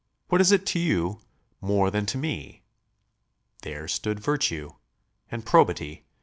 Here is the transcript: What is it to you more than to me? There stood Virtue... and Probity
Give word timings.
What 0.29 0.41
is 0.41 0.51
it 0.51 0.65
to 0.65 0.79
you 0.79 1.21
more 1.61 1.91
than 1.91 2.07
to 2.07 2.17
me? 2.17 2.63
There 3.61 3.87
stood 3.87 4.19
Virtue... 4.19 4.71
and 5.29 5.45
Probity 5.45 6.05